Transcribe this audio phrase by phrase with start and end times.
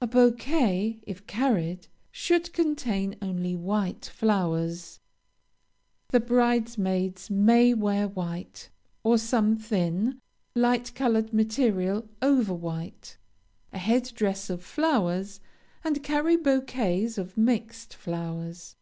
[0.00, 4.98] A bouquet, if carried, should contain only white flowers.
[6.08, 8.70] The bridesmaids may wear white,
[9.04, 10.22] or some thin,
[10.54, 13.18] light colored material over white,
[13.70, 15.38] a head dress of flowers,
[15.84, 18.74] and carry bouquets of mixed flowers.